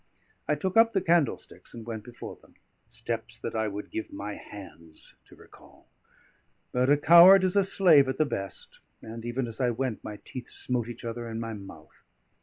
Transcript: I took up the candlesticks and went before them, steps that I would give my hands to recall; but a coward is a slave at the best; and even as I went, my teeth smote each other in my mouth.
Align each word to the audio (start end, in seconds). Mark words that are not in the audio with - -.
I 0.47 0.55
took 0.55 0.77
up 0.77 0.93
the 0.93 0.99
candlesticks 1.01 1.75
and 1.75 1.85
went 1.85 2.03
before 2.03 2.35
them, 2.35 2.55
steps 2.89 3.37
that 3.37 3.53
I 3.53 3.67
would 3.67 3.91
give 3.91 4.11
my 4.11 4.33
hands 4.33 5.13
to 5.25 5.35
recall; 5.35 5.89
but 6.71 6.89
a 6.89 6.97
coward 6.97 7.43
is 7.43 7.55
a 7.55 7.63
slave 7.63 8.09
at 8.09 8.17
the 8.17 8.25
best; 8.25 8.79
and 9.03 9.23
even 9.23 9.45
as 9.45 9.61
I 9.61 9.69
went, 9.69 10.03
my 10.03 10.17
teeth 10.25 10.49
smote 10.49 10.89
each 10.89 11.05
other 11.05 11.29
in 11.29 11.39
my 11.39 11.53
mouth. 11.53 12.01